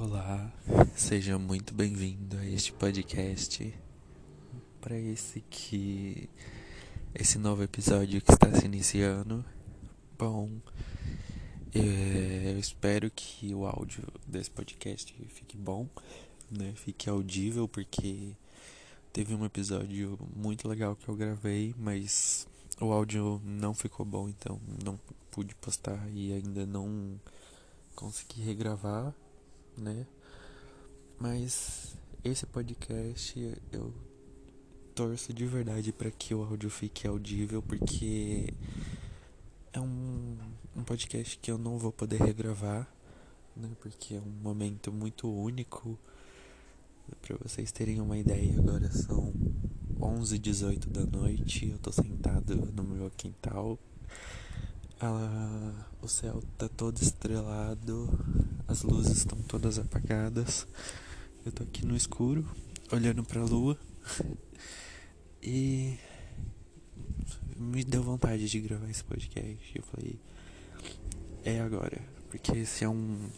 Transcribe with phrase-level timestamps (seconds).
[0.00, 0.52] Olá,
[0.94, 3.74] seja muito bem-vindo a este podcast.
[4.80, 6.30] Para esse que
[7.12, 9.44] esse novo episódio que está se iniciando.
[10.16, 10.50] Bom,
[11.74, 15.88] é, eu espero que o áudio desse podcast fique bom,
[16.48, 16.72] né?
[16.76, 18.36] Fique audível porque
[19.12, 22.46] teve um episódio muito legal que eu gravei, mas
[22.80, 24.96] o áudio não ficou bom, então não
[25.28, 27.20] pude postar e ainda não
[27.96, 29.12] consegui regravar
[29.78, 30.06] né?
[31.18, 33.94] Mas esse podcast eu
[34.94, 38.52] torço de verdade para que o áudio fique audível, porque
[39.72, 40.36] é um,
[40.76, 42.92] um podcast que eu não vou poder regravar,
[43.56, 43.70] né?
[43.80, 45.98] Porque é um momento muito único.
[47.22, 49.32] Para vocês terem uma ideia, agora são
[50.00, 53.78] 11 e 18 da noite, eu tô sentado no meu quintal.
[55.00, 58.08] Ela, o céu tá todo estrelado,
[58.78, 60.64] as luzes estão todas apagadas.
[61.44, 62.46] Eu tô aqui no escuro,
[62.92, 63.76] olhando para a lua.
[65.42, 65.98] E
[67.56, 69.72] me deu vontade de gravar esse podcast.
[69.74, 70.20] Eu falei,
[71.44, 73.28] é agora, porque esse é um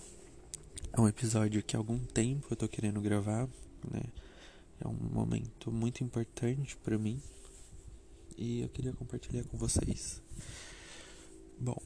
[0.92, 3.48] é um episódio que há algum tempo eu tô querendo gravar,
[3.90, 4.02] né?
[4.78, 7.18] É um momento muito importante para mim
[8.36, 10.20] e eu queria compartilhar com vocês.
[11.58, 11.80] Bom,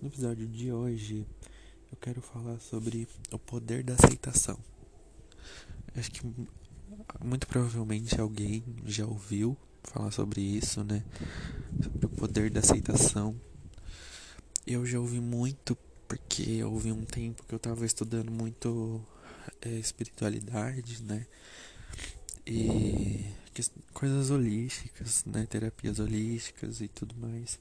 [0.00, 1.26] no episódio de hoje
[1.90, 4.58] eu quero falar sobre o poder da aceitação.
[5.96, 6.22] Acho que
[7.22, 11.04] muito provavelmente alguém já ouviu falar sobre isso, né?
[11.82, 13.38] Sobre o poder da aceitação.
[14.66, 19.04] Eu já ouvi muito porque houve um tempo que eu estava estudando muito
[19.60, 21.26] é, espiritualidade, né?
[22.46, 23.26] E
[23.92, 25.46] coisas holísticas, né?
[25.46, 27.58] Terapias holísticas e tudo mais.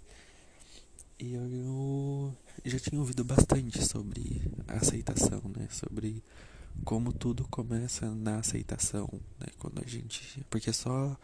[1.20, 5.68] E eu já tinha ouvido bastante sobre aceitação, né?
[5.72, 6.24] Sobre
[6.86, 9.48] como tudo começa na aceitação, né?
[9.58, 11.18] Quando a gente, porque só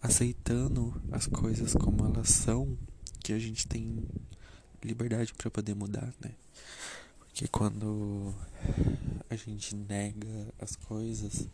[0.00, 2.78] aceitando as coisas como elas são
[3.18, 4.02] que a gente tem
[4.82, 6.32] liberdade para poder mudar, né?
[7.18, 8.32] Porque quando
[9.28, 11.48] a gente nega as coisas,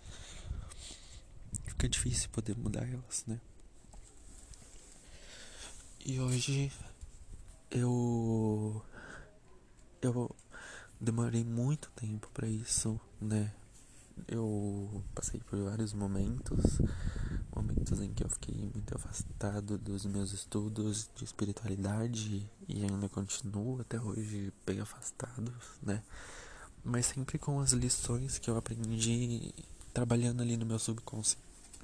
[1.64, 3.40] fica difícil poder mudar elas, né?
[6.04, 6.70] E hoje
[7.70, 8.82] eu
[10.02, 10.34] eu
[11.00, 13.52] demorei muito tempo para isso, né?
[14.28, 16.80] Eu passei por vários momentos,
[17.54, 23.80] momentos em que eu fiquei muito afastado dos meus estudos de espiritualidade e ainda continuo
[23.80, 25.52] até hoje bem afastado,
[25.82, 26.02] né?
[26.82, 29.52] Mas sempre com as lições que eu aprendi
[29.92, 31.42] trabalhando ali no meu subconsciente,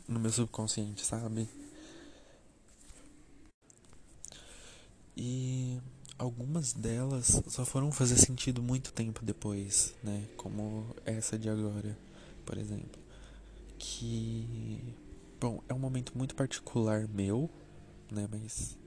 [0.09, 1.49] no meu subconsciente, sabe?
[5.17, 5.81] E
[6.19, 10.29] algumas delas só foram fazer sentido muito tempo depois, né?
[10.37, 11.99] Como essa de agora,
[12.47, 13.01] por exemplo.
[13.79, 14.95] Que.
[15.41, 17.51] Bom, é um momento muito particular meu,
[18.11, 18.29] né?
[18.31, 18.79] Mas.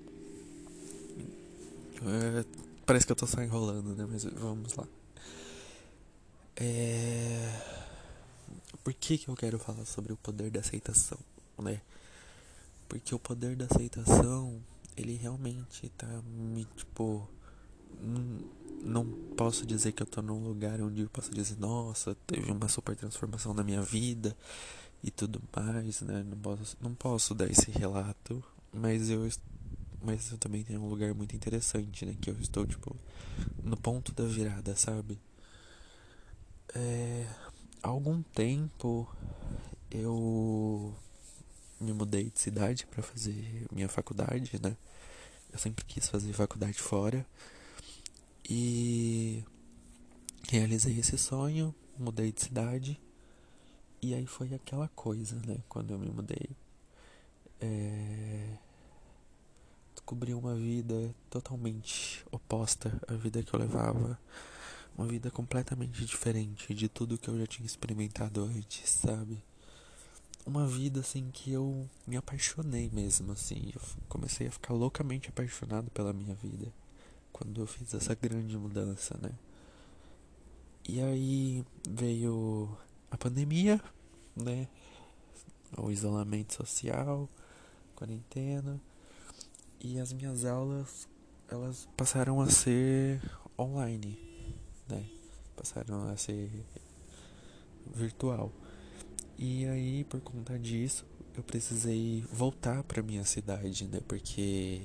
[2.02, 2.46] É,
[2.86, 4.08] parece que eu tô só enrolando, né?
[4.10, 4.88] Mas vamos lá.
[6.56, 7.62] É.
[8.84, 11.18] Por que, que eu quero falar sobre o poder da aceitação,
[11.60, 11.82] né?
[12.88, 14.62] Porque o poder da aceitação
[14.98, 17.30] ele realmente tá me, tipo.
[18.84, 22.68] Não posso dizer que eu tô num lugar onde eu posso dizer, nossa, teve uma
[22.68, 24.36] super transformação na minha vida
[25.04, 26.24] e tudo mais, né?
[26.24, 29.28] Não posso, não posso dar esse relato, mas eu
[30.06, 32.16] mas eu também tenho um lugar muito interessante, né?
[32.22, 32.96] Que eu estou, tipo,
[33.64, 35.20] no ponto da virada, sabe?
[36.76, 37.28] É,
[37.82, 39.10] há algum tempo
[39.90, 40.94] eu
[41.80, 44.76] me mudei de cidade para fazer minha faculdade, né?
[45.52, 47.26] Eu sempre quis fazer faculdade fora
[48.50, 49.44] e
[50.50, 53.00] realizei esse sonho, mudei de cidade
[54.02, 55.58] e aí foi aquela coisa, né?
[55.68, 56.50] Quando eu me mudei,
[57.60, 58.58] é...
[59.96, 64.20] descobri uma vida totalmente oposta à vida que eu levava,
[64.98, 69.42] uma vida completamente diferente de tudo que eu já tinha experimentado antes, sabe?
[70.46, 73.72] Uma vida assim que eu me apaixonei mesmo assim.
[73.74, 76.72] Eu comecei a ficar loucamente apaixonado pela minha vida
[77.34, 79.32] quando eu fiz essa grande mudança, né?
[80.88, 82.78] E aí veio
[83.10, 83.82] a pandemia,
[84.36, 84.68] né?
[85.78, 87.28] O isolamento social,
[87.96, 88.80] quarentena,
[89.82, 91.08] e as minhas aulas
[91.50, 93.22] elas passaram a ser
[93.58, 94.18] online,
[94.88, 95.06] né?
[95.56, 96.50] Passaram a ser
[97.94, 98.52] virtual.
[99.38, 101.06] E aí, por conta disso,
[101.36, 104.00] eu precisei voltar para minha cidade, né?
[104.08, 104.82] Porque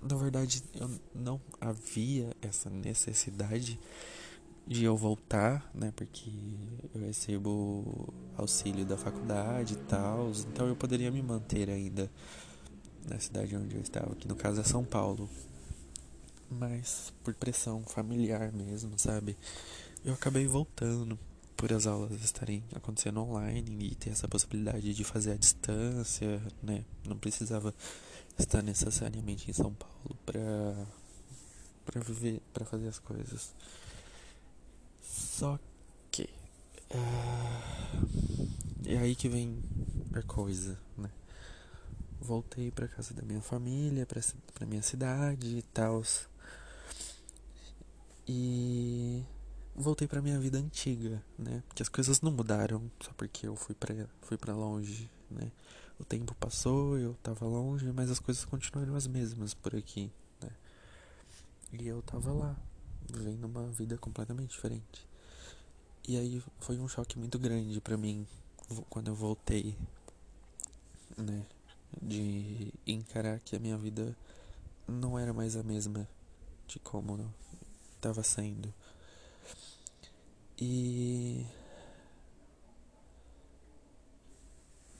[0.00, 3.80] na verdade eu não havia essa necessidade
[4.66, 5.92] de eu voltar, né?
[5.96, 6.30] Porque
[6.94, 12.10] eu recebo auxílio da faculdade e tal, então eu poderia me manter ainda
[13.08, 15.28] na cidade onde eu estava, que no caso é São Paulo.
[16.50, 19.36] Mas por pressão familiar mesmo, sabe?
[20.04, 21.18] Eu acabei voltando
[21.56, 26.84] por as aulas estarem acontecendo online e ter essa possibilidade de fazer à distância, né?
[27.06, 27.74] Não precisava
[28.38, 30.86] estar necessariamente em São Paulo para
[31.84, 33.54] para viver, para fazer as coisas.
[35.02, 35.58] Só
[36.10, 36.28] que.
[36.90, 38.48] Uh,
[38.86, 39.62] é aí que vem
[40.14, 41.10] a coisa, né?
[42.20, 46.02] Voltei pra casa da minha família, pra minha cidade e tal.
[48.26, 49.22] E
[49.74, 51.62] voltei pra minha vida antiga, né?
[51.66, 55.50] Porque as coisas não mudaram só porque eu fui pra, fui pra longe, né?
[55.98, 60.10] O tempo passou, eu tava longe, mas as coisas continuaram as mesmas por aqui,
[60.40, 60.50] né?
[61.72, 62.56] E eu tava lá,
[63.12, 65.06] vivendo uma vida completamente diferente.
[66.06, 68.26] E aí foi um choque muito grande para mim
[68.88, 69.76] quando eu voltei,
[71.16, 71.46] né?
[72.02, 74.16] De encarar que a minha vida
[74.86, 76.08] não era mais a mesma
[76.66, 77.32] de como
[77.96, 78.72] estava sendo.
[80.58, 81.46] E.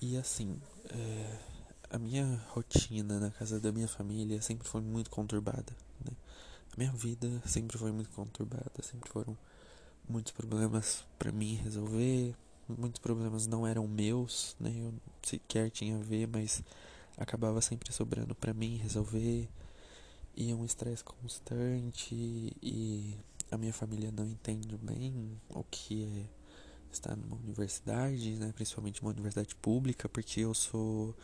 [0.00, 0.60] E assim,
[0.90, 1.38] é,
[1.90, 5.74] a minha rotina na casa da minha família sempre foi muito conturbada,
[6.04, 6.12] né?
[6.72, 9.36] A minha vida sempre foi muito conturbada, sempre foram
[10.08, 12.34] muitos problemas para mim resolver,
[12.68, 14.72] muitos problemas não eram meus, né?
[14.76, 14.92] Eu
[15.22, 16.62] sequer tinha a ver, mas
[17.16, 19.48] acabava sempre sobrando para mim resolver.
[20.36, 22.12] E um estresse constante
[22.60, 23.16] e
[23.54, 26.44] a minha família não entende bem o que é
[26.92, 28.52] estar numa universidade, né?
[28.54, 31.14] Principalmente uma universidade pública, porque eu sou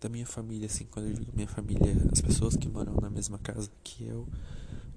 [0.00, 3.38] da minha família, assim, quando eu digo minha família, as pessoas que moram na mesma
[3.38, 4.28] casa que eu,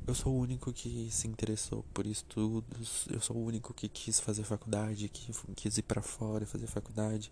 [0.05, 4.19] eu sou o único que se interessou por estudos, eu sou o único que quis
[4.19, 7.31] fazer faculdade, que quis ir para fora fazer faculdade.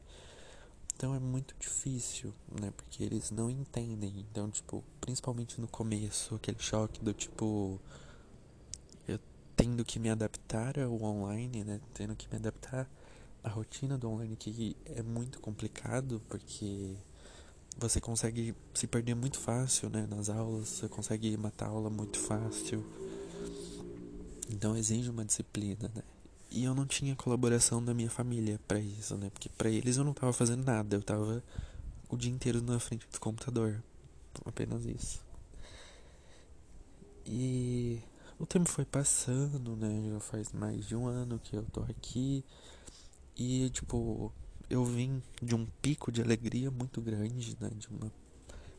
[0.95, 2.71] Então é muito difícil, né?
[2.75, 4.25] Porque eles não entendem.
[4.31, 7.81] Então, tipo, principalmente no começo, aquele choque do tipo
[9.55, 11.79] tendo que me adaptar ao online, né?
[11.93, 12.89] Tendo que me adaptar
[13.43, 16.95] à rotina do online que é muito complicado porque
[17.77, 22.17] você consegue se perder muito fácil, né, nas aulas, você consegue matar a aula muito
[22.17, 22.85] fácil.
[24.49, 26.03] Então exige uma disciplina, né?
[26.51, 29.29] E eu não tinha colaboração da minha família para isso, né?
[29.29, 31.43] Porque para eles eu não tava fazendo nada, eu tava
[32.09, 33.83] o dia inteiro na frente do computador.
[34.45, 35.23] Apenas isso.
[37.25, 37.99] E
[38.39, 40.09] o tempo foi passando, né?
[40.11, 42.43] Já faz mais de um ano que eu tô aqui.
[43.37, 44.31] E tipo,
[44.69, 47.69] eu vim de um pico de alegria muito grande, né?
[47.75, 48.11] De uma,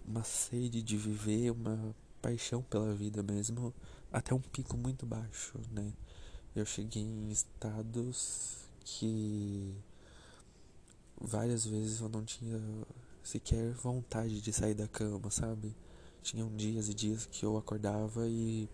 [0.06, 3.73] uma sede de viver, uma paixão pela vida mesmo,
[4.12, 5.93] até um pico muito baixo, né?
[6.55, 9.75] Eu cheguei em estados que
[11.20, 12.61] várias vezes eu não tinha
[13.23, 15.75] sequer vontade de sair da cama, sabe?
[16.23, 18.69] Tinham dias e dias que eu acordava e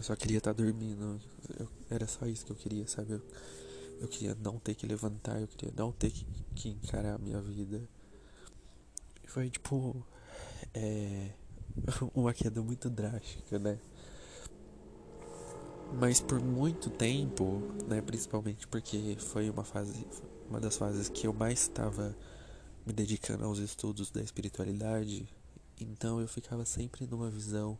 [0.00, 1.20] eu só queria estar dormindo.
[1.58, 3.12] Eu, era só isso que eu queria, sabe?
[3.12, 3.22] Eu,
[4.00, 7.38] eu queria não ter que levantar, eu queria não ter que, que encarar a minha
[7.42, 7.86] vida.
[9.22, 10.02] E foi tipo.
[10.72, 11.32] É.
[12.14, 13.78] Uma queda muito drástica, né?
[15.92, 18.00] Mas por muito tempo, né?
[18.00, 20.06] Principalmente porque foi uma fase.
[20.48, 22.16] Uma das fases que eu mais estava
[22.86, 25.28] me dedicando aos estudos da espiritualidade.
[25.78, 27.78] Então eu ficava sempre numa visão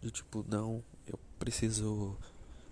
[0.00, 2.16] de tipo, não, eu preciso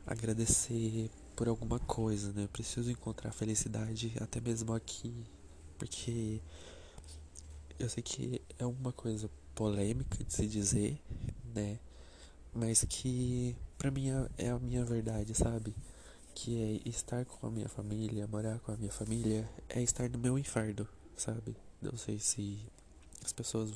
[0.06, 2.45] agradecer por alguma coisa, né?
[2.45, 5.26] Eu preciso encontrar felicidade até mesmo aqui,
[5.78, 6.40] porque
[7.78, 10.99] eu sei que é uma coisa polêmica de se dizer,
[11.54, 11.78] né?
[12.54, 15.75] Mas que pra mim é, é a minha verdade, sabe?
[16.35, 20.18] Que é estar com a minha família, morar com a minha família, é estar no
[20.18, 21.56] meu inferno, sabe?
[21.83, 22.59] Não sei se
[23.25, 23.71] as pessoas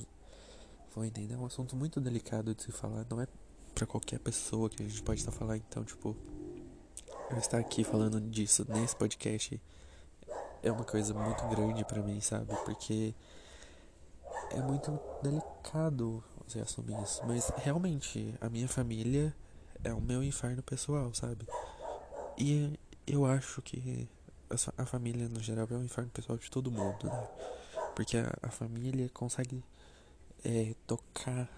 [0.93, 1.33] vão entender.
[1.33, 3.27] É um assunto muito delicado de se falar, não é
[3.73, 6.15] para qualquer pessoa que a gente pode estar falando, então, tipo,
[7.29, 9.61] eu estar aqui falando disso nesse podcast
[10.61, 12.53] é uma coisa muito grande para mim, sabe?
[12.65, 13.15] Porque
[14.51, 19.35] é muito delicado você assumir isso, mas realmente a minha família
[19.83, 21.47] é o meu inferno pessoal, sabe?
[22.37, 24.07] E eu acho que
[24.77, 27.27] a família no geral é o inferno pessoal de todo mundo, né?
[27.95, 29.63] Porque a, a família consegue
[30.43, 31.49] é, tocar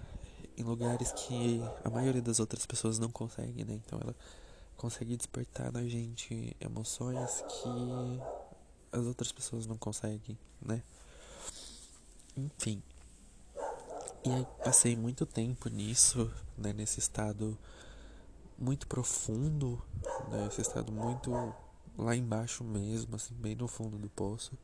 [0.58, 3.80] em lugares que a maioria das outras pessoas não consegue, né?
[3.86, 4.16] Então ela
[4.78, 8.22] consegue despertar na gente emoções que
[8.92, 10.84] as outras pessoas não conseguem, né?
[12.36, 12.82] Enfim.
[14.26, 17.58] E aí passei muito tempo nisso, né, nesse estado
[18.58, 19.82] muito profundo,
[20.30, 20.48] né?
[20.48, 21.32] Esse estado muito
[21.98, 24.58] lá embaixo mesmo, assim, bem no fundo do poço.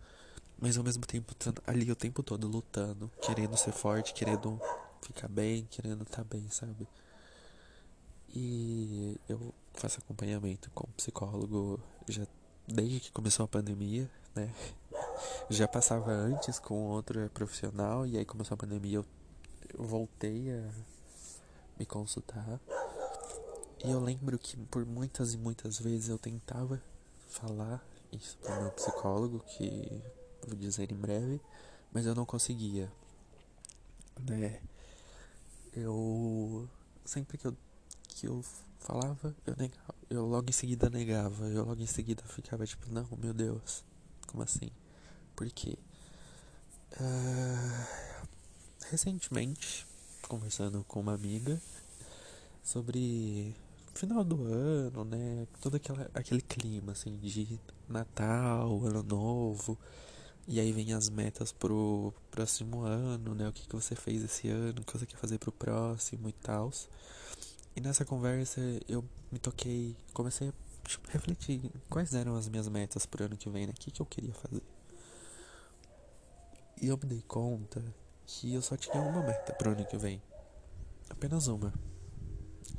[0.62, 1.34] Mas ao mesmo tempo
[1.66, 4.60] ali o tempo todo lutando, querendo ser forte, querendo
[5.02, 6.88] ficar bem, querendo estar tá bem, sabe?
[8.36, 12.28] E eu faço acompanhamento com psicólogo já
[12.68, 14.54] desde que começou a pandemia, né?
[15.50, 19.06] Já passava antes com outro profissional e aí começou a pandemia eu,
[19.74, 20.70] eu voltei a
[21.78, 22.60] me consultar.
[23.84, 26.82] E eu lembro que por muitas e muitas vezes eu tentava
[27.28, 30.02] falar isso pro meu psicólogo, que
[30.50, 31.40] vou dizer em breve,
[31.92, 32.92] mas eu não conseguia.
[34.20, 34.62] Né?
[35.74, 36.68] Eu
[37.06, 37.56] sempre que eu
[38.10, 38.44] que eu
[38.80, 43.08] falava, eu negava, eu logo em seguida negava, eu logo em seguida ficava tipo, não,
[43.18, 43.86] meu Deus,
[44.28, 44.72] como assim?
[45.36, 45.78] Por quê?
[47.00, 48.18] Uh,
[48.90, 49.88] recentemente,
[50.22, 51.62] conversando com uma amiga
[52.62, 53.56] sobre
[53.94, 55.48] final do ano, né?
[55.62, 59.78] Todo aquela, aquele clima assim de Natal, Ano Novo.
[60.48, 63.48] E aí vem as metas pro próximo ano, né?
[63.48, 66.34] O que, que você fez esse ano, o que você quer fazer pro próximo e
[66.34, 66.72] tal.
[67.76, 70.54] E nessa conversa eu me toquei, comecei a
[70.88, 73.74] tipo, refletir quais eram as minhas metas pro ano que vem, né?
[73.76, 74.64] O que, que eu queria fazer.
[76.82, 77.84] E eu me dei conta
[78.26, 80.22] que eu só tinha uma meta pro ano que vem.
[81.10, 81.74] Apenas uma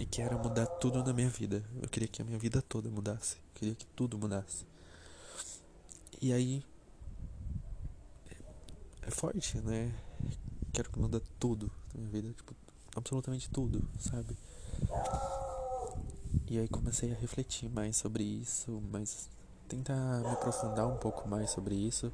[0.00, 1.62] e que era mudar tudo na minha vida.
[1.80, 3.36] Eu queria que a minha vida toda mudasse.
[3.36, 4.64] Eu queria que tudo mudasse.
[6.22, 6.64] E aí.
[9.10, 9.92] É, forte, né?
[10.72, 12.32] Quero que muda tudo na minha vida.
[12.32, 12.54] Tipo,
[12.96, 14.36] absolutamente tudo, sabe?
[16.46, 19.28] E aí comecei a refletir mais sobre isso, mas
[19.68, 22.12] tentar me aprofundar um pouco mais sobre isso.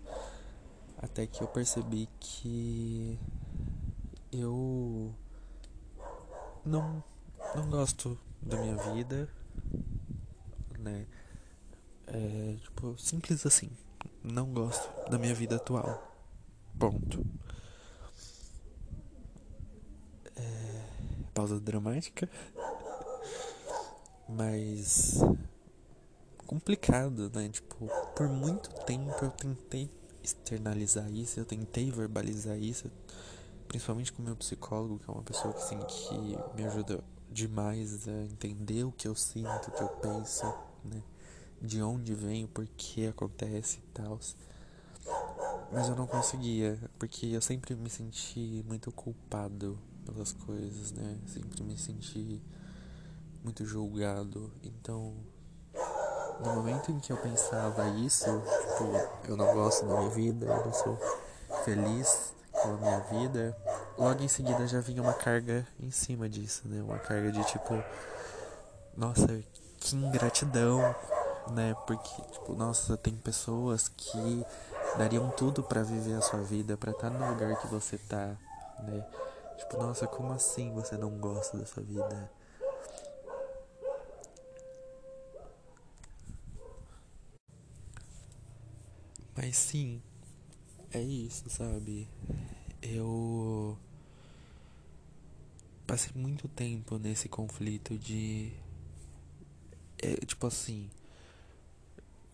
[0.97, 3.19] Até que eu percebi que
[4.33, 5.15] eu
[6.65, 7.05] não
[7.55, 9.29] não gosto da minha vida,
[10.79, 11.07] né?
[12.07, 13.71] É, tipo, simples assim.
[14.25, 16.16] Não gosto da minha vida atual.
[16.79, 17.25] Ponto.
[20.37, 20.83] É,
[21.35, 22.29] pausa dramática.
[24.29, 25.21] Mas
[26.47, 27.49] complicado, né?
[27.49, 29.91] Tipo, por muito tempo eu tentei
[30.23, 32.91] externalizar isso, eu tentei verbalizar isso,
[33.69, 38.09] principalmente com o meu psicólogo, que é uma pessoa que, assim, que me ajuda demais
[38.09, 40.47] a entender o que eu sinto, o que eu penso,
[40.85, 41.03] né?
[41.61, 44.19] De onde vem, por que acontece e tal.
[45.73, 51.19] Mas eu não conseguia, porque eu sempre me senti muito culpado pelas coisas, né?
[51.27, 52.41] Sempre me senti
[53.43, 54.53] muito julgado.
[54.63, 55.15] Então,
[56.45, 60.65] no momento em que eu pensava isso, tipo, eu não gosto da minha vida, eu
[60.67, 60.99] não sou
[61.65, 63.57] feliz com a minha vida,
[63.99, 66.83] logo em seguida já vinha uma carga em cima disso, né?
[66.83, 67.83] Uma carga de tipo,
[68.97, 69.43] nossa,
[69.79, 70.81] que ingratidão,
[71.51, 71.75] né?
[71.87, 74.45] Porque, tipo, nossa, tem pessoas que
[74.99, 78.37] dariam tudo para viver a sua vida, para estar tá no lugar que você tá,
[78.81, 79.05] né?
[79.59, 82.31] Tipo, nossa, como assim você não gosta dessa vida?
[89.37, 90.03] Mas sim,
[90.93, 92.09] é isso, sabe?
[92.83, 93.79] Eu
[95.87, 98.53] passei muito tempo nesse conflito de.
[99.99, 100.91] É, tipo assim.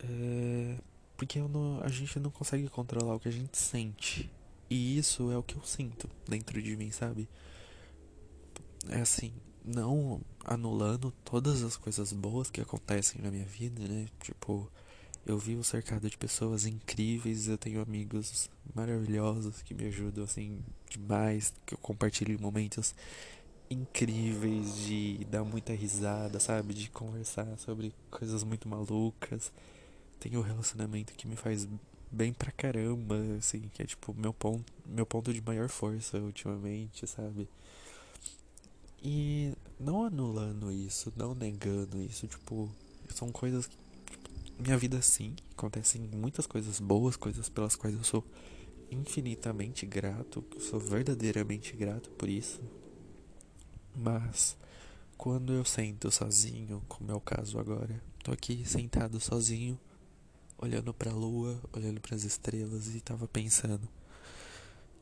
[0.01, 0.77] É,
[1.17, 4.31] porque não, a gente não consegue controlar o que a gente sente.
[4.69, 7.29] E isso é o que eu sinto dentro de mim, sabe?
[8.89, 9.33] É assim,
[9.65, 14.07] não anulando todas as coisas boas que acontecem na minha vida, né?
[14.21, 14.71] Tipo,
[15.25, 21.53] eu vivo cercado de pessoas incríveis, eu tenho amigos maravilhosos que me ajudam assim demais,
[21.65, 22.95] que eu compartilho momentos
[23.71, 26.75] incríveis de dar muita risada, sabe?
[26.75, 29.53] De conversar sobre coisas muito malucas.
[30.23, 31.67] Tenho um relacionamento que me faz
[32.09, 37.09] bem pra caramba, assim, que é tipo meu ponto, meu ponto de maior força ultimamente,
[37.09, 37.49] sabe?
[39.03, 42.71] E não anulando isso, não negando isso, tipo,
[43.13, 43.77] são coisas que
[44.13, 44.31] tipo,
[44.63, 48.25] minha vida sim, acontecem muitas coisas boas, coisas pelas quais eu sou
[48.93, 52.61] infinitamente grato, sou verdadeiramente grato por isso,
[53.97, 54.57] mas
[55.19, 59.77] quando eu sento sozinho, como é o caso agora, tô aqui sentado sozinho,
[60.63, 63.87] olhando para a lua, olhando para as estrelas e tava pensando.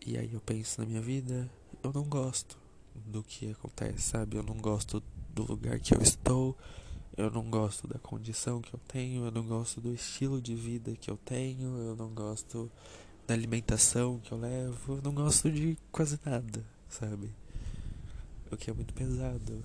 [0.05, 1.49] E aí eu penso na minha vida,
[1.85, 2.59] eu não gosto
[2.95, 4.37] do que acontece, sabe?
[4.37, 6.57] Eu não gosto do lugar que eu estou,
[7.17, 10.97] eu não gosto da condição que eu tenho, eu não gosto do estilo de vida
[10.97, 12.71] que eu tenho, eu não gosto
[13.27, 17.31] da alimentação que eu levo, eu não gosto de quase nada, sabe?
[18.51, 19.65] o que é muito pesado.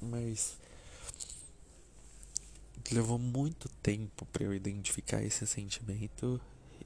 [0.00, 0.56] Mas
[2.94, 6.40] levou muito tempo para eu identificar esse sentimento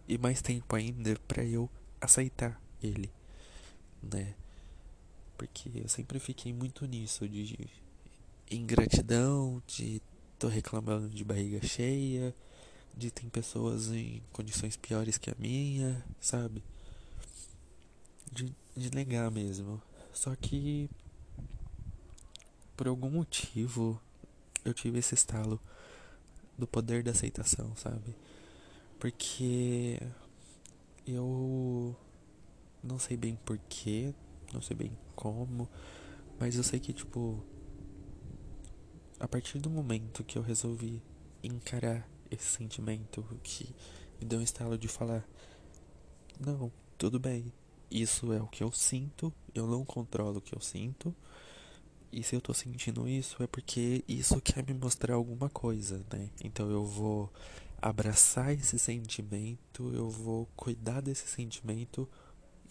[0.08, 3.10] e mais tempo ainda para eu aceitar ele,
[4.02, 4.34] né?
[5.36, 7.68] Porque eu sempre fiquei muito nisso de
[8.50, 10.02] ingratidão, de
[10.38, 12.34] tô reclamando de barriga cheia,
[12.96, 16.62] de tem pessoas em condições piores que a minha, sabe?
[18.30, 19.80] De, de negar mesmo.
[20.12, 20.90] Só que
[22.76, 24.00] por algum motivo
[24.64, 25.60] eu tive esse estalo
[26.56, 28.14] do poder da aceitação, sabe?
[28.98, 29.98] Porque
[31.06, 31.96] eu
[32.82, 34.14] não sei bem porquê,
[34.52, 35.68] não sei bem como,
[36.38, 37.42] mas eu sei que, tipo,
[39.18, 41.02] a partir do momento que eu resolvi
[41.42, 43.74] encarar esse sentimento que
[44.20, 45.26] me deu um estalo de falar:
[46.40, 47.52] não, tudo bem,
[47.90, 51.14] isso é o que eu sinto, eu não controlo o que eu sinto.
[52.12, 56.28] E se eu tô sentindo isso é porque isso quer me mostrar alguma coisa, né?
[56.44, 57.32] Então eu vou
[57.80, 62.06] abraçar esse sentimento, eu vou cuidar desse sentimento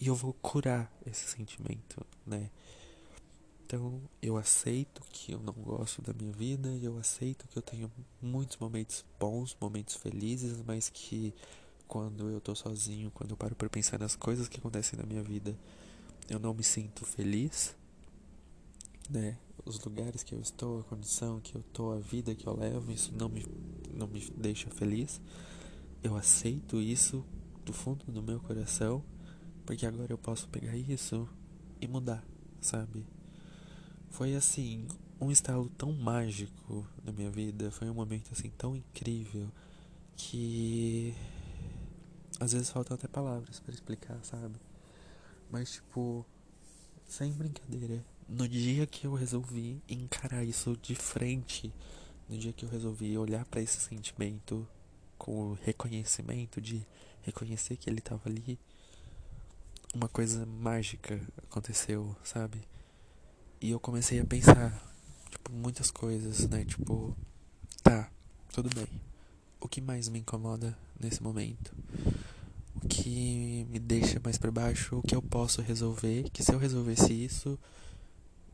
[0.00, 2.50] e eu vou curar esse sentimento, né?
[3.66, 7.90] Então eu aceito que eu não gosto da minha vida, eu aceito que eu tenho
[8.20, 11.34] muitos momentos bons, momentos felizes, mas que
[11.88, 15.22] quando eu tô sozinho, quando eu paro para pensar nas coisas que acontecem na minha
[15.22, 15.58] vida,
[16.30, 17.74] eu não me sinto feliz
[19.10, 22.56] né, os lugares que eu estou, a condição que eu estou, a vida que eu
[22.56, 23.46] levo, isso não me,
[23.94, 25.20] não me deixa feliz.
[26.02, 27.24] Eu aceito isso
[27.64, 29.04] do fundo do meu coração,
[29.64, 31.28] porque agora eu posso pegar isso
[31.80, 32.24] e mudar,
[32.60, 33.06] sabe?
[34.10, 34.86] Foi assim,
[35.20, 39.48] um estalo tão mágico na minha vida, foi um momento assim tão incrível
[40.16, 41.14] que
[42.40, 44.56] às vezes faltam até palavras para explicar, sabe?
[45.50, 46.26] Mas tipo,
[47.06, 51.72] sem brincadeira, no dia que eu resolvi encarar isso de frente,
[52.28, 54.66] no dia que eu resolvi olhar para esse sentimento
[55.18, 56.86] com o reconhecimento de
[57.22, 58.58] reconhecer que ele estava ali,
[59.94, 62.62] uma coisa mágica aconteceu, sabe?
[63.60, 64.82] E eu comecei a pensar,
[65.30, 66.64] tipo, muitas coisas, né?
[66.64, 67.14] Tipo,
[67.82, 68.10] tá,
[68.50, 68.88] tudo bem.
[69.60, 71.74] O que mais me incomoda nesse momento?
[72.82, 74.96] O que me deixa mais para baixo?
[74.96, 76.30] O que eu posso resolver?
[76.30, 77.58] Que se eu resolvesse isso,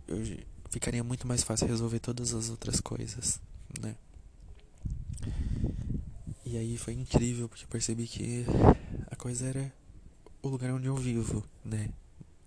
[0.09, 0.39] eu
[0.71, 3.41] ficaria muito mais fácil resolver todas as outras coisas,
[3.81, 3.95] né?
[6.45, 8.45] E aí foi incrível porque percebi que
[9.11, 9.73] a coisa era
[10.43, 11.91] o lugar onde eu vivo, né?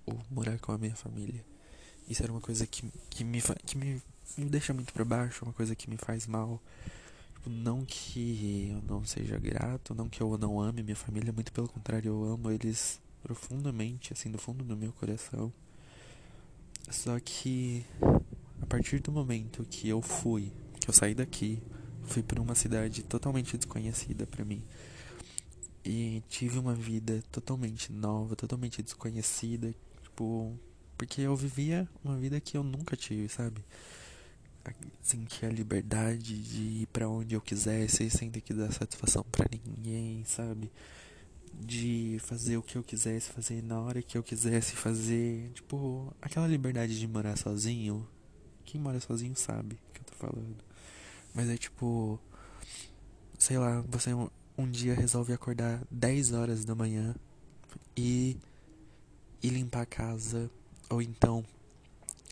[0.06, 1.46] O morar com a minha família.
[2.10, 4.02] Isso era uma coisa que, que, me, que me,
[4.38, 6.60] me deixa muito para baixo, uma coisa que me faz mal.
[7.36, 11.52] Tipo, não que eu não seja grato, não que eu não ame minha família, muito
[11.52, 15.52] pelo contrário, eu amo eles profundamente, assim, do fundo do meu coração.
[16.90, 17.86] Só que
[18.62, 21.62] a partir do momento que eu fui, que eu saí daqui,
[22.04, 24.64] fui para uma cidade totalmente desconhecida para mim
[25.84, 30.58] e tive uma vida totalmente nova, totalmente desconhecida, tipo,
[30.98, 33.64] porque eu vivia uma vida que eu nunca tive, sabe?
[35.02, 39.48] Sentir a liberdade de ir para onde eu quisesse sem ter que dar satisfação para
[39.52, 40.72] ninguém, sabe?
[41.54, 45.52] De fazer o que eu quisesse fazer na hora que eu quisesse fazer.
[45.54, 48.08] Tipo, aquela liberdade de morar sozinho.
[48.66, 50.64] Quem mora sozinho sabe o que eu tô falando.
[51.34, 52.20] Mas é tipo.
[53.38, 57.16] Sei lá, você um, um dia resolve acordar 10 horas da manhã
[57.96, 58.38] e.
[59.42, 60.50] e limpar a casa.
[60.90, 61.46] Ou então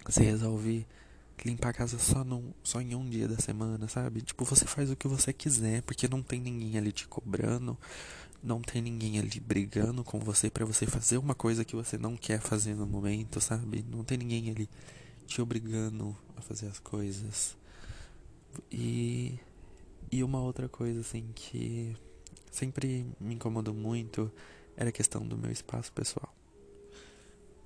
[0.05, 0.85] você resolve
[1.45, 4.21] limpar a casa só, num, só em um dia da semana, sabe?
[4.21, 7.77] Tipo, você faz o que você quiser, porque não tem ninguém ali te cobrando,
[8.41, 12.15] não tem ninguém ali brigando com você para você fazer uma coisa que você não
[12.15, 13.85] quer fazer no momento, sabe?
[13.89, 14.69] Não tem ninguém ali
[15.27, 17.57] te obrigando a fazer as coisas.
[18.71, 19.37] E
[20.11, 21.95] e uma outra coisa assim que
[22.51, 24.31] sempre me incomodou muito
[24.75, 26.33] era a questão do meu espaço pessoal.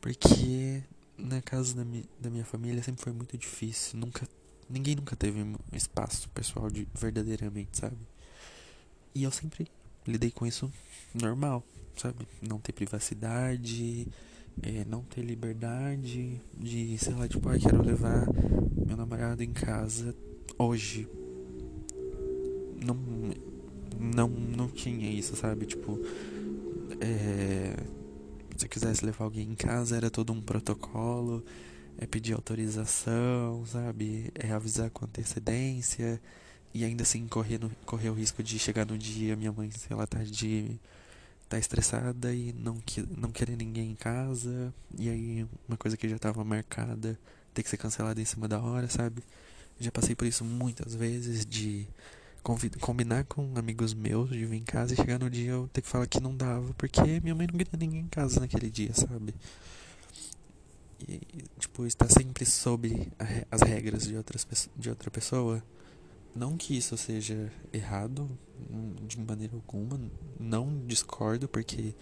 [0.01, 0.83] Porque
[1.17, 4.27] na casa da, mi da minha família sempre foi muito difícil, nunca
[4.69, 7.97] ninguém nunca teve um espaço pessoal de verdadeiramente, sabe?
[9.15, 9.67] E eu sempre
[10.07, 10.71] lidei com isso
[11.13, 11.63] normal,
[11.95, 12.27] sabe?
[12.41, 14.07] Não ter privacidade,
[14.61, 18.27] é, não ter liberdade de, sei lá, tipo, ah, quero levar
[18.85, 20.15] meu namorado em casa
[20.57, 21.07] hoje.
[22.85, 22.97] Não,
[23.99, 25.65] não, não tinha isso, sabe?
[25.65, 25.99] Tipo,
[26.99, 27.75] é,
[28.57, 31.43] se eu quisesse levar alguém em casa era todo um protocolo,
[31.97, 34.31] é pedir autorização, sabe?
[34.35, 36.21] É avisar com antecedência.
[36.73, 39.95] E ainda assim correr, no, correr o risco de chegar no dia, minha mãe, sei
[39.95, 40.79] lá, tá de.
[41.47, 44.73] tá estressada e não, que, não querer ninguém em casa.
[44.97, 47.17] E aí uma coisa que já tava marcada
[47.53, 49.23] ter que ser cancelada em cima da hora, sabe?
[49.79, 51.87] Já passei por isso muitas vezes de
[52.81, 55.87] combinar com amigos meus de vir em casa e chegar no dia eu ter que
[55.87, 59.33] falar que não dava, porque minha mãe não queria ninguém em casa naquele dia, sabe?
[61.07, 61.21] E,
[61.59, 63.11] tipo, estar sempre sob
[63.51, 65.63] as regras de, outras, de outra pessoa.
[66.35, 68.27] Não que isso seja errado,
[68.71, 69.99] hum, de maneira alguma,
[70.39, 71.93] não discordo, porque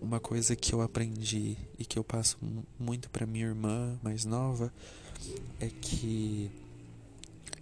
[0.00, 2.38] uma coisa que eu aprendi e que eu passo
[2.78, 4.72] muito para minha irmã mais nova
[5.60, 6.50] é que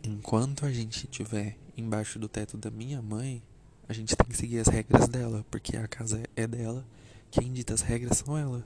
[0.02, 3.42] enquanto a gente estiver embaixo do teto da minha mãe,
[3.88, 6.84] a gente tem que seguir as regras dela, porque a casa é dela,
[7.30, 8.64] quem dita as regras são elas.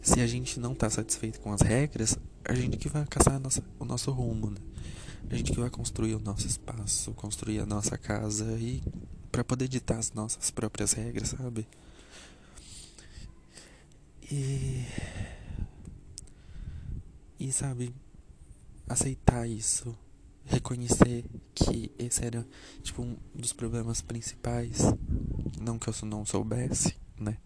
[0.00, 3.62] Se a gente não tá satisfeito com as regras, a gente que vai caçar nossa,
[3.78, 4.60] o nosso rumo, né?
[5.30, 8.82] A gente que vai construir o nosso espaço, construir a nossa casa e
[9.30, 11.66] para poder ditar as nossas próprias regras, sabe?
[14.30, 14.84] E
[17.42, 17.92] e sabe,
[18.88, 19.98] aceitar isso,
[20.44, 22.46] reconhecer que esse era
[22.84, 24.78] tipo um dos problemas principais,
[25.60, 27.36] não que eu não soubesse, né?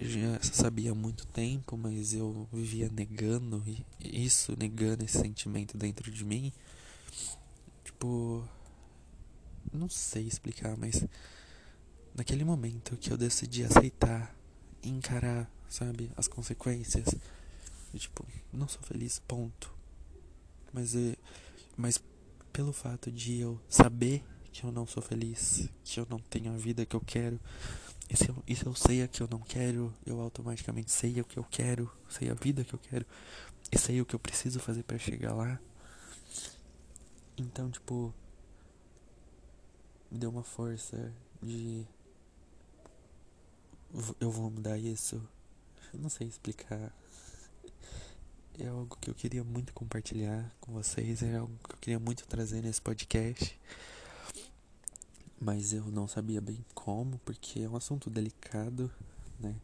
[0.00, 3.62] Já sabia há muito tempo, mas eu vivia negando
[3.98, 6.52] isso, negando esse sentimento dentro de mim.
[7.84, 8.48] Tipo,
[9.72, 11.04] não sei explicar, mas
[12.14, 14.32] naquele momento que eu decidi aceitar,
[14.84, 17.08] encarar, sabe, as consequências,
[17.92, 19.74] eu, tipo, não sou feliz, ponto.
[20.72, 21.16] Mas é,
[21.76, 22.00] mas
[22.52, 26.56] pelo fato de eu saber que eu não sou feliz, que eu não tenho a
[26.56, 27.40] vida que eu quero,
[28.10, 31.20] e se eu, e se eu sei a que eu não quero, eu automaticamente sei
[31.20, 33.06] o que eu quero, sei a vida que eu quero,
[33.70, 35.60] e sei o que eu preciso fazer para chegar lá.
[37.36, 38.12] Então, tipo,
[40.10, 41.86] me deu uma força de
[44.20, 45.22] eu vou mudar isso.
[45.92, 46.92] Eu não sei explicar
[48.58, 52.26] é algo que eu queria muito compartilhar com vocês, é algo que eu queria muito
[52.26, 53.58] trazer nesse podcast.
[55.40, 58.90] Mas eu não sabia bem como, porque é um assunto delicado,
[59.38, 59.54] né?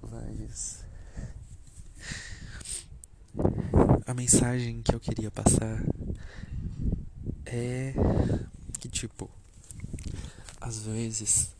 [0.00, 0.84] Mas
[4.06, 5.82] a mensagem que eu queria passar
[7.44, 7.92] é
[8.78, 9.30] que tipo,
[10.60, 11.52] às vezes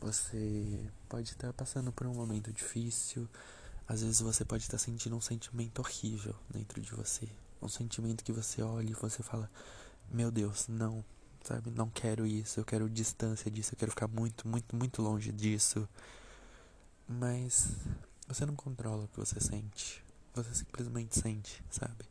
[0.00, 3.28] você pode estar passando por um momento difícil,
[3.86, 7.28] às vezes você pode estar sentindo um sentimento horrível dentro de você.
[7.60, 9.50] Um sentimento que você olha e você fala:
[10.10, 11.04] Meu Deus, não,
[11.42, 11.70] sabe?
[11.70, 15.88] Não quero isso, eu quero distância disso, eu quero ficar muito, muito, muito longe disso.
[17.08, 17.72] Mas
[18.28, 20.04] você não controla o que você sente.
[20.34, 22.04] Você simplesmente sente, sabe?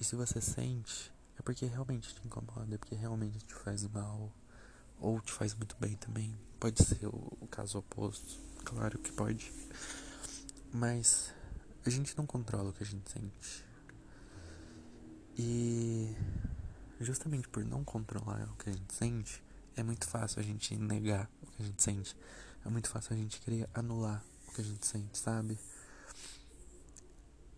[0.00, 4.32] E se você sente, é porque realmente te incomoda, é porque realmente te faz mal.
[4.98, 6.34] Ou te faz muito bem também.
[6.58, 8.40] Pode ser o, caso oposto.
[8.64, 9.52] Claro que pode.
[10.72, 11.32] Mas
[11.84, 13.64] a gente não controla o que a gente sente.
[15.36, 15.85] E
[17.00, 19.42] justamente por não controlar o que a gente sente,
[19.76, 22.16] é muito fácil a gente negar o que a gente sente.
[22.64, 25.58] É muito fácil a gente querer anular o que a gente sente, sabe?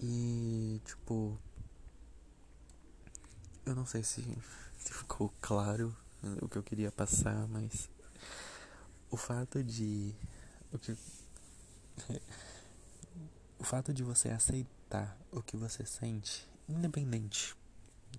[0.00, 1.38] E, tipo,
[3.64, 4.22] eu não sei se,
[4.78, 5.96] se ficou claro
[6.40, 7.88] o que eu queria passar, mas
[9.10, 10.14] o fato de.
[10.72, 10.96] O que.
[13.60, 17.56] O fato de você aceitar o que você sente, independente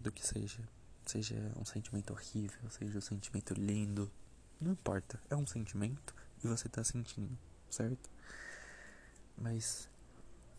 [0.01, 0.67] do que seja,
[1.09, 4.11] seja um sentimento horrível, seja um sentimento lindo,
[4.61, 7.37] não importa, é um sentimento e você tá sentindo,
[7.69, 8.09] certo?
[9.37, 9.89] Mas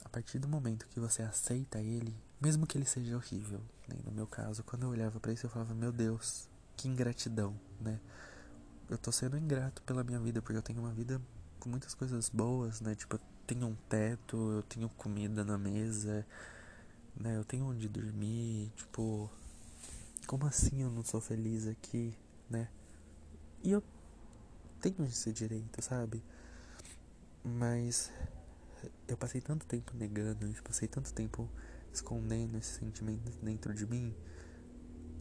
[0.04, 3.96] a partir do momento que você aceita ele, mesmo que ele seja horrível, né?
[4.04, 8.00] no meu caso, quando eu olhava para isso eu falava, meu Deus, que ingratidão, né?
[8.88, 11.20] Eu tô sendo ingrato pela minha vida, porque eu tenho uma vida
[11.60, 12.94] com muitas coisas boas, né?
[12.96, 16.26] Tipo, tenho um teto, eu tenho comida na mesa,
[17.14, 17.36] né?
[17.36, 19.30] Eu tenho onde dormir, tipo,
[20.30, 22.16] como assim eu não sou feliz aqui,
[22.48, 22.68] né?
[23.64, 23.82] E eu
[24.80, 26.22] tenho esse direito, sabe?
[27.42, 28.12] Mas
[29.08, 31.50] eu passei tanto tempo negando, eu passei tanto tempo
[31.92, 34.14] escondendo esse sentimento dentro de mim,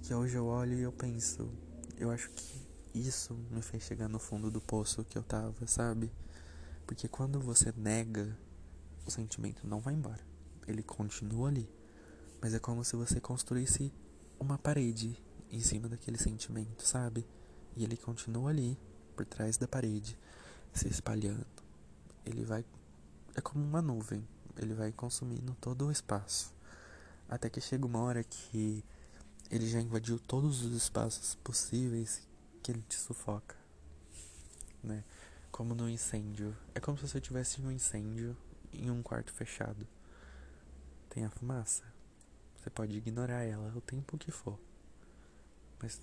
[0.03, 1.51] que hoje eu olho e eu penso,
[1.97, 2.61] eu acho que
[2.93, 6.11] isso me fez chegar no fundo do poço que eu tava, sabe?
[6.85, 8.37] Porque quando você nega,
[9.07, 10.23] o sentimento não vai embora.
[10.67, 11.67] Ele continua ali.
[12.39, 13.91] Mas é como se você construísse
[14.39, 15.17] uma parede
[15.51, 17.27] em cima daquele sentimento, sabe?
[17.75, 18.77] E ele continua ali,
[19.15, 20.17] por trás da parede,
[20.73, 21.45] se espalhando.
[22.25, 22.65] Ele vai.
[23.35, 24.27] É como uma nuvem.
[24.57, 26.53] Ele vai consumindo todo o espaço.
[27.27, 28.83] Até que chega uma hora que
[29.49, 32.27] ele já invadiu todos os espaços possíveis
[32.61, 33.55] que ele te sufoca,
[34.83, 35.03] né?
[35.51, 36.55] como no incêndio.
[36.73, 38.35] É como se você tivesse um incêndio
[38.71, 39.87] em um quarto fechado.
[41.09, 41.83] Tem a fumaça.
[42.59, 44.59] Você pode ignorar ela o tempo que for.
[45.81, 46.01] Mas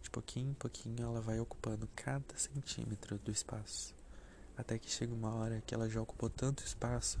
[0.00, 3.94] de pouquinho em pouquinho ela vai ocupando cada centímetro do espaço.
[4.56, 7.20] Até que chega uma hora que ela já ocupou tanto espaço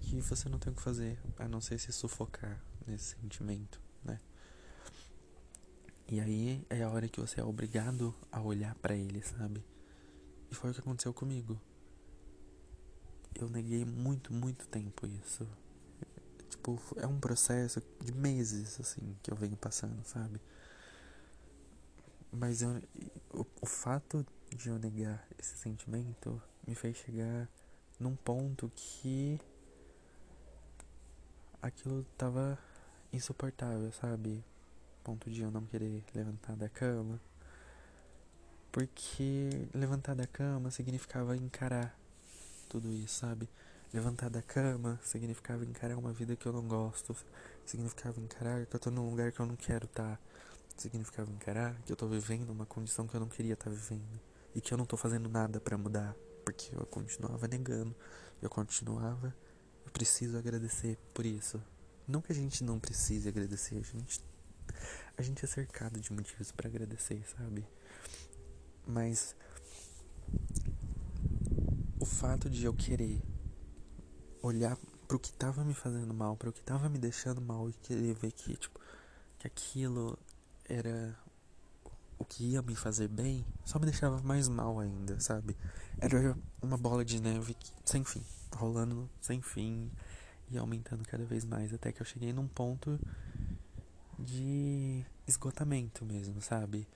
[0.00, 4.20] que você não tem o que fazer a não ser se sufocar nesse sentimento, né?
[6.06, 9.64] E aí é a hora que você é obrigado a olhar para ele, sabe?
[10.50, 11.58] E foi o que aconteceu comigo.
[13.34, 15.46] Eu neguei muito, muito tempo isso.
[16.48, 20.40] Tipo, é um processo de meses, assim, que eu venho passando, sabe?
[22.32, 22.82] Mas eu,
[23.32, 27.48] o, o fato de eu negar esse sentimento me fez chegar
[27.98, 29.40] num ponto que
[31.62, 32.58] aquilo tava
[33.12, 34.44] insuportável, sabe?
[35.02, 37.20] Ponto de eu não querer levantar da cama.
[38.70, 41.98] Porque levantar da cama significava encarar
[42.68, 43.48] tudo isso, sabe?
[43.92, 47.16] Levantar da cama significava encarar uma vida que eu não gosto,
[47.64, 50.20] significava encarar que eu tô num lugar que eu não quero estar, tá.
[50.76, 54.20] significava encarar que eu tô vivendo uma condição que eu não queria estar tá vivendo
[54.54, 57.94] e que eu não tô fazendo nada para mudar, porque eu continuava negando,
[58.42, 59.34] eu continuava,
[59.84, 61.62] eu preciso agradecer por isso.
[62.06, 64.24] Não que a gente não precise agradecer, a gente
[65.16, 67.64] a gente é cercado de motivos para agradecer, sabe?
[68.86, 69.34] Mas
[71.98, 73.22] o fato de eu querer
[74.46, 78.14] olhar pro que tava me fazendo mal, pro que tava me deixando mal e querer
[78.14, 78.80] ver que, tipo,
[79.38, 80.18] que aquilo
[80.68, 81.16] era
[82.18, 85.56] o que ia me fazer bem, só me deixava mais mal ainda, sabe?
[85.98, 88.22] Era uma bola de neve que, sem fim,
[88.54, 89.90] rolando sem fim
[90.50, 92.98] e aumentando cada vez mais, até que eu cheguei num ponto
[94.18, 96.86] de esgotamento mesmo, sabe?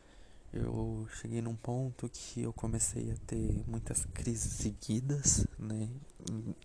[0.53, 5.89] Eu cheguei num ponto que eu comecei a ter muitas crises seguidas, né?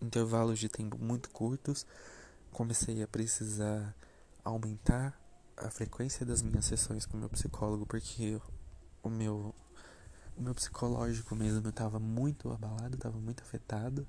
[0.02, 1.86] Intervalos de tempo muito curtos.
[2.52, 3.96] Comecei a precisar
[4.44, 5.20] aumentar
[5.56, 8.42] a frequência das minhas sessões com o meu psicólogo, porque
[9.04, 9.54] o meu
[10.38, 14.06] o meu psicológico mesmo estava muito abalado, estava muito afetado,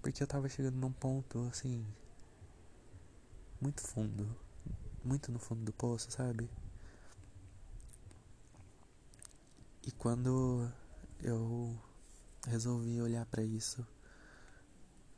[0.00, 1.86] porque eu estava chegando num ponto assim
[3.60, 4.26] muito fundo,
[5.04, 6.50] muito no fundo do poço, sabe?
[9.84, 10.70] E quando
[11.20, 11.76] eu
[12.46, 13.86] resolvi olhar para isso,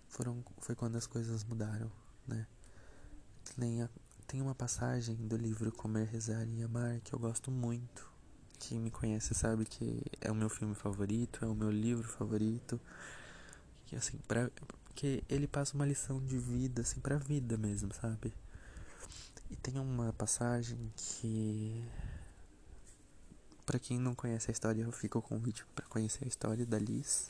[0.09, 1.91] foram, foi quando as coisas mudaram,
[2.27, 2.47] né?
[3.59, 3.89] Nem a,
[4.27, 8.11] tem uma passagem do livro Comer, Rezar e Amar que eu gosto muito.
[8.59, 12.81] Quem me conhece sabe que é o meu filme favorito, é o meu livro favorito.
[13.87, 14.51] Que assim, pra,
[14.95, 18.33] que ele passa uma lição de vida, assim, pra vida mesmo, sabe?
[19.51, 21.85] E tem uma passagem que
[23.65, 27.27] para quem não conhece a história, fica o convite para conhecer a história da Liz.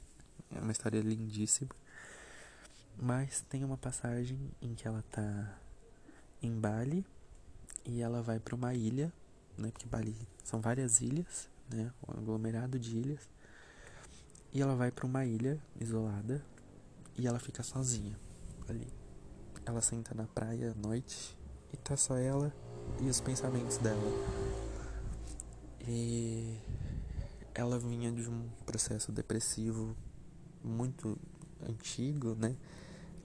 [0.54, 1.70] É uma história lindíssima.
[2.96, 5.58] Mas tem uma passagem em que ela tá
[6.42, 7.04] em Bali
[7.84, 9.12] e ela vai para uma ilha,
[9.56, 9.70] né?
[9.70, 11.92] Porque Bali são várias ilhas, né?
[12.06, 13.28] Um aglomerado de ilhas.
[14.52, 16.44] E ela vai para uma ilha isolada
[17.16, 18.18] e ela fica sozinha
[18.68, 18.88] ali.
[19.66, 21.36] Ela senta na praia à noite
[21.72, 22.54] e tá só ela
[23.00, 24.53] e os pensamentos dela.
[25.86, 26.58] E
[27.54, 29.96] ela vinha de um processo depressivo
[30.62, 31.18] muito
[31.68, 32.56] antigo, né?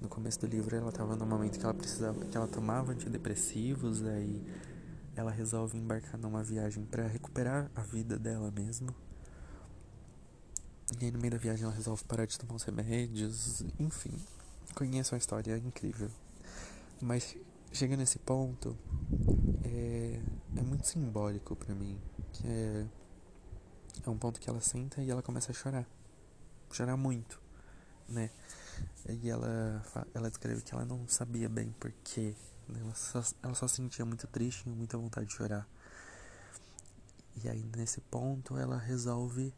[0.02, 4.04] No começo do livro ela estava no momento que ela precisava, que ela tomava antidepressivos,
[4.04, 4.42] aí
[5.16, 8.96] ela resolve embarcar numa viagem para recuperar a vida dela mesmo.
[11.00, 14.14] E aí no meio da viagem ela resolve parar de tomar os remédios, enfim.
[14.76, 16.10] Conheço a história, incrível.
[17.02, 17.36] Mas
[17.72, 18.78] chega nesse ponto,
[19.80, 20.22] é,
[20.58, 22.00] é muito simbólico para mim
[22.34, 22.86] que é,
[24.06, 25.88] é um ponto que ela senta e ela começa a chorar.
[26.72, 27.42] Chorar muito,
[28.08, 28.30] né?
[29.08, 32.36] E ela, ela descreve que ela não sabia bem porquê.
[32.68, 32.80] Né?
[32.82, 35.68] Ela, só, ela só sentia muito triste e muita vontade de chorar.
[37.44, 39.54] E aí, nesse ponto, ela resolve,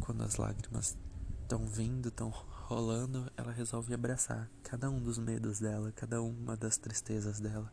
[0.00, 0.96] quando as lágrimas
[1.42, 6.76] estão vindo, estão rolando, ela resolve abraçar cada um dos medos dela, cada uma das
[6.76, 7.72] tristezas dela.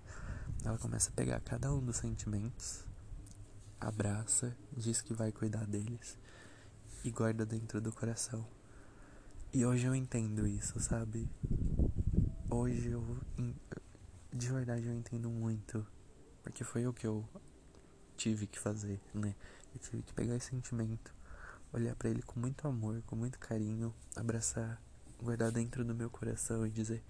[0.64, 2.88] Ela começa a pegar cada um dos sentimentos
[3.80, 6.18] abraça, diz que vai cuidar deles
[7.04, 8.46] e guarda dentro do coração.
[9.54, 11.30] E hoje eu entendo isso, sabe?
[12.50, 13.18] Hoje eu
[14.34, 15.86] de verdade eu entendo muito,
[16.44, 17.28] porque foi o que eu
[18.16, 19.36] tive que fazer, né?
[19.74, 21.14] Eu tive que pegar esse sentimento,
[21.72, 24.82] olhar para ele com muito amor, com muito carinho, abraçar,
[25.22, 27.04] guardar dentro do meu coração e dizer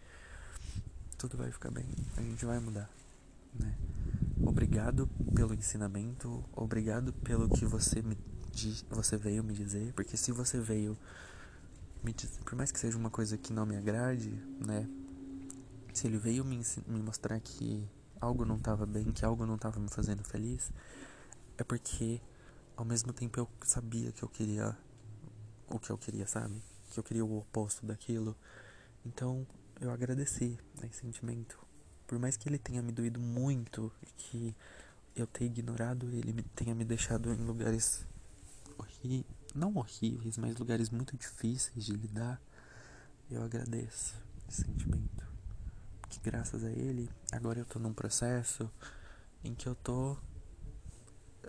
[1.17, 2.89] tudo vai ficar bem, a gente vai mudar,
[3.59, 3.77] né?
[4.41, 8.17] Obrigado pelo ensinamento, obrigado pelo que você me
[8.89, 10.97] você veio me dizer, porque se você veio
[12.03, 14.31] me dizer, por mais que seja uma coisa que não me agrade,
[14.65, 14.89] né?
[15.93, 17.87] Se ele veio me, me mostrar que
[18.19, 20.71] algo não estava bem, que algo não estava me fazendo feliz,
[21.57, 22.19] é porque
[22.75, 24.75] ao mesmo tempo eu sabia que eu queria
[25.69, 26.61] o que eu queria, sabe?
[26.91, 28.35] Que eu queria o oposto daquilo.
[29.05, 29.45] Então
[29.79, 31.66] eu agradeci esse sentimento.
[32.07, 34.55] Por mais que ele tenha me doído muito e que
[35.15, 38.05] eu tenha ignorado ele, tenha me deixado em lugares
[38.77, 42.41] horríveis, não horríveis, mas lugares muito difíceis de lidar,
[43.29, 44.15] eu agradeço
[44.47, 45.27] esse sentimento.
[46.09, 48.71] Que graças a ele, agora eu tô num processo
[49.43, 50.17] em que eu tô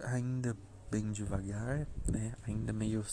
[0.02, 0.56] ainda
[0.90, 2.34] bem devagar, né?
[2.44, 3.04] Ainda meio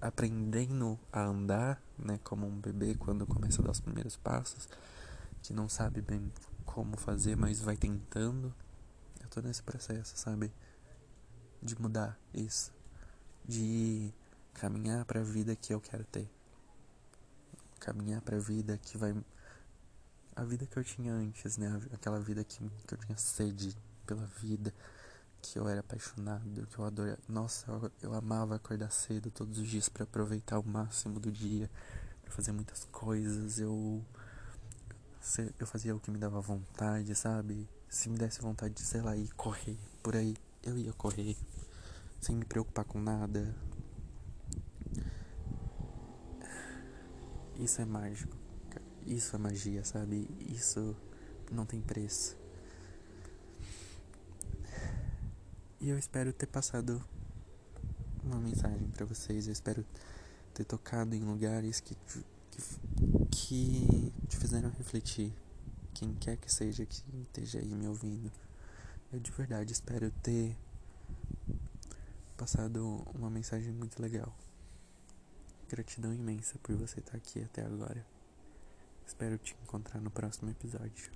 [0.00, 2.18] aprendendo a andar, né?
[2.24, 4.68] Como um bebê quando começa a dar os primeiros passos,
[5.42, 6.32] que não sabe bem
[6.68, 8.54] como fazer, mas vai tentando.
[9.20, 10.52] Eu tô nesse processo, sabe?
[11.62, 12.72] De mudar isso.
[13.44, 14.12] De
[14.52, 16.30] caminhar para a vida que eu quero ter.
[17.80, 19.16] Caminhar para a vida que vai
[20.36, 21.80] a vida que eu tinha antes, né?
[21.92, 23.76] Aquela vida que, que eu tinha sede
[24.06, 24.72] pela vida,
[25.42, 27.18] que eu era apaixonado, que eu adorava.
[27.28, 31.68] Nossa, eu, eu amava acordar cedo todos os dias para aproveitar o máximo do dia,
[32.22, 33.58] para fazer muitas coisas.
[33.58, 34.04] Eu
[35.58, 37.68] eu fazia o que me dava vontade, sabe?
[37.88, 41.36] Se me desse vontade de, sei lá, ir correr por aí, eu ia correr,
[42.20, 43.54] sem me preocupar com nada.
[47.58, 48.36] Isso é mágico.
[49.06, 50.28] Isso é magia, sabe?
[50.40, 50.94] Isso
[51.50, 52.36] não tem preço.
[55.80, 57.02] E eu espero ter passado
[58.22, 59.46] uma mensagem para vocês.
[59.46, 59.84] Eu espero
[60.52, 61.96] ter tocado em lugares que,
[63.30, 65.32] que, que te fizeram refletir.
[65.94, 68.30] Quem quer que seja que esteja aí me ouvindo.
[69.12, 70.56] Eu de verdade espero ter
[72.36, 74.32] passado uma mensagem muito legal.
[75.68, 78.06] Gratidão imensa por você estar aqui até agora.
[79.06, 81.10] Espero te encontrar no próximo episódio.